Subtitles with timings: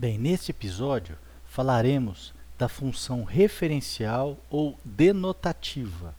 [0.00, 1.14] Bem, neste episódio
[1.44, 6.14] falaremos da função referencial ou denotativa,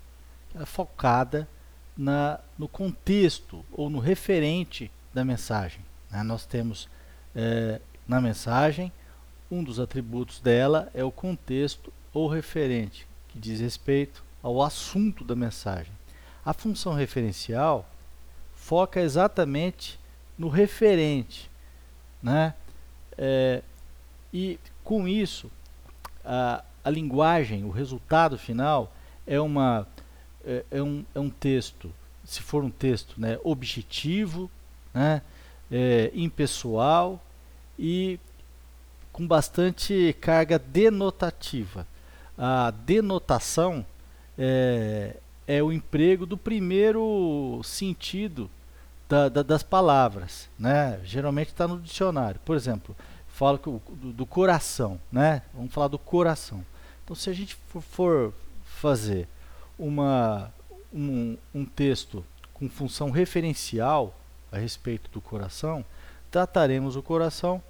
[0.54, 1.48] é focada
[1.98, 5.84] na, no contexto ou no referente da mensagem.
[6.12, 6.22] Né?
[6.22, 6.88] Nós temos
[7.36, 8.92] é, na mensagem
[9.50, 15.36] um dos atributos dela é o contexto ou referente, que diz respeito ao assunto da
[15.36, 15.92] mensagem.
[16.46, 17.90] A função referencial
[18.54, 20.00] foca exatamente
[20.38, 21.50] no referente,
[22.22, 22.54] né?
[23.18, 23.64] É,
[24.34, 25.52] e com isso,
[26.24, 28.94] a, a linguagem, o resultado final
[29.26, 29.88] é, uma,
[30.46, 31.92] é, é, um, é um texto,
[32.24, 34.50] se for um texto né, objetivo,
[34.94, 35.22] né,
[35.72, 37.24] é, impessoal
[37.78, 38.20] e
[39.12, 41.86] com bastante carga denotativa.
[42.38, 43.86] A denotação
[44.38, 48.50] é, é o emprego do primeiro sentido
[49.08, 51.00] da, da, das palavras, né?
[51.04, 52.40] Geralmente está no dicionário.
[52.46, 52.96] Por exemplo,
[53.42, 55.42] fala do, coração, né?
[55.52, 56.64] Vamos falar do coração.
[57.04, 58.34] Então, se a gente for, for
[58.64, 59.28] fazer
[59.80, 60.54] uma,
[60.94, 64.16] um, um texto com função referencial
[64.52, 65.84] a respeito do coração,
[66.30, 67.64] trataremos o coração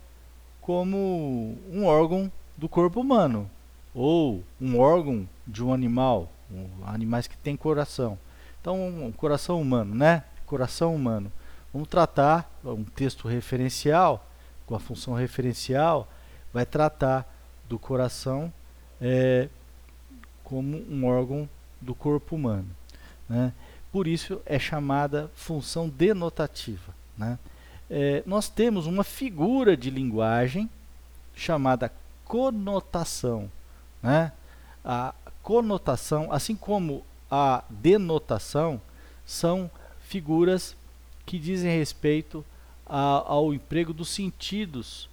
[0.59, 3.49] como um órgão do corpo humano
[3.95, 8.19] ou um órgão de um animal, um, animais que têm coração.
[8.59, 10.25] Então, um coração humano, né?
[10.45, 11.31] Coração humano.
[11.71, 14.27] Vamos tratar um texto referencial
[14.71, 16.09] com a função referencial,
[16.53, 17.29] vai tratar
[17.67, 18.53] do coração
[19.01, 19.49] é,
[20.45, 21.49] como um órgão
[21.81, 22.69] do corpo humano.
[23.27, 23.51] Né?
[23.91, 26.95] Por isso é chamada função denotativa.
[27.17, 27.37] Né?
[27.89, 30.69] É, nós temos uma figura de linguagem
[31.35, 31.91] chamada
[32.23, 33.51] conotação.
[34.01, 34.31] Né?
[34.85, 35.13] A
[35.43, 38.79] conotação, assim como a denotação,
[39.25, 39.69] são
[39.99, 40.77] figuras
[41.25, 42.45] que dizem respeito
[42.91, 45.09] a, ao emprego dos sentidos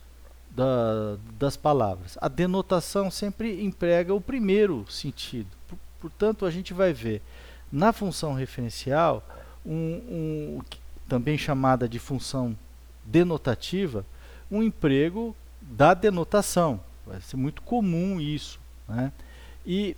[0.51, 2.19] da, das palavras.
[2.21, 5.47] A denotação sempre emprega o primeiro sentido.
[6.01, 7.22] Portanto, a gente vai ver
[7.71, 9.25] na função referencial,
[9.65, 10.61] um, um,
[11.09, 12.56] também chamada de função
[13.05, 14.05] denotativa,
[14.50, 16.81] um emprego da denotação.
[17.06, 18.59] Vai ser muito comum isso.
[18.89, 19.12] Né?
[19.65, 19.97] E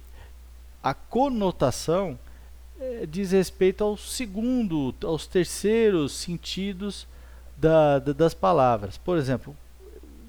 [0.82, 2.18] a conotação
[2.78, 7.06] é, diz respeito ao segundo, aos terceiros sentidos
[7.60, 8.96] da, da, das palavras.
[8.96, 9.54] Por exemplo,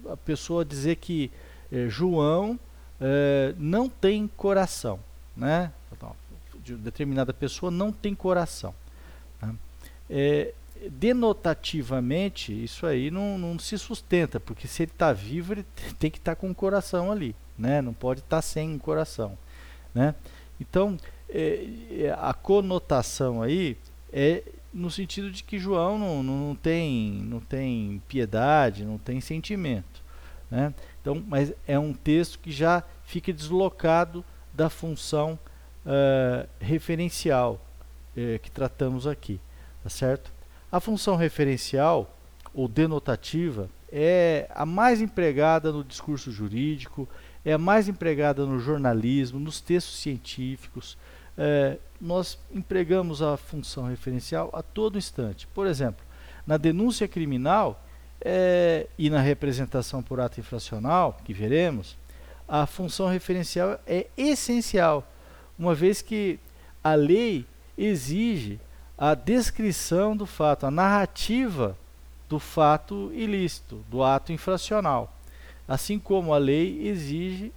[0.10, 1.32] a pessoa dizer que
[1.72, 2.60] é, João
[3.00, 5.00] é, não tem coração,
[5.36, 5.72] né?
[5.92, 6.16] Então,
[6.64, 8.76] de determinada pessoa não tem coração.
[9.40, 9.54] Tá?
[10.10, 10.54] É,
[10.90, 15.66] denotativamente, isso aí não, não, se sustenta, porque se ele está vivo, ele
[15.98, 17.82] tem que estar tá com o coração ali, né?
[17.82, 19.38] Não pode estar tá sem coração,
[19.94, 20.14] né?
[20.60, 20.98] Então,
[21.30, 23.78] é, a conotação aí
[24.12, 30.02] é no sentido de que João não, não, tem, não tem piedade, não tem sentimento.
[30.50, 30.74] Né?
[31.02, 34.24] Então, mas é um texto que já fica deslocado
[34.54, 35.40] da função
[35.86, 37.60] uh, referencial
[38.16, 39.40] uh, que tratamos aqui,
[39.84, 40.32] tá certo?
[40.72, 42.18] A função referencial
[42.54, 47.08] ou denotativa é a mais empregada no discurso jurídico,
[47.44, 50.98] é a mais empregada no jornalismo, nos textos científicos,
[51.38, 55.48] é, nós empregamos a função referencial a todo instante.
[55.48, 56.04] Por exemplo,
[56.46, 57.84] na denúncia criminal
[58.20, 61.98] é, e na representação por ato infracional, que veremos,
[62.48, 65.08] a função referencial é essencial,
[65.58, 66.40] uma vez que
[66.84, 67.46] a lei
[67.78, 68.60] exige
[68.98, 71.78] a descrição do fato, a narrativa
[72.28, 75.16] do fato ilícito, do ato infracional.
[75.68, 77.52] Assim como a lei exige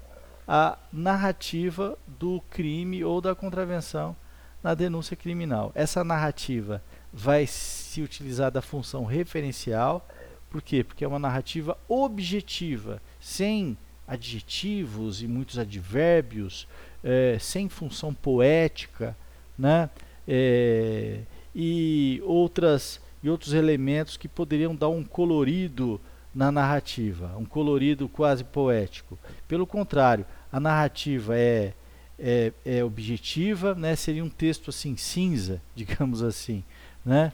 [0.46, 4.16] a narrativa do crime ou da contravenção
[4.62, 5.72] na denúncia criminal.
[5.74, 6.82] Essa narrativa
[7.12, 10.06] vai se utilizar da função referencial,
[10.50, 10.84] por quê?
[10.84, 16.68] Porque é uma narrativa objetiva, sem adjetivos e muitos advérbios,
[17.02, 19.16] é, sem função poética,
[19.58, 19.90] né?
[20.26, 21.20] É,
[21.54, 25.98] e outras e outros elementos que poderiam dar um colorido
[26.34, 29.18] na narrativa, um colorido quase poético.
[29.46, 31.72] Pelo contrário, a narrativa é,
[32.18, 33.94] é, é objetiva, né?
[33.94, 36.64] seria um texto assim cinza, digamos assim,
[37.04, 37.32] né?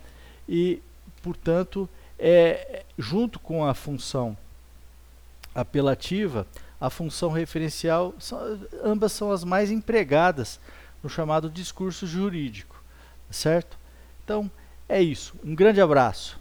[0.49, 0.83] E,
[1.23, 1.89] portanto,
[2.19, 4.37] é, junto com a função
[5.55, 6.47] apelativa,
[6.81, 8.39] a função referencial, são,
[8.83, 10.59] ambas são as mais empregadas
[11.03, 12.83] no chamado discurso jurídico,
[13.31, 13.79] certo?
[14.25, 14.51] Então,
[14.89, 15.35] é isso.
[15.45, 16.40] Um grande abraço.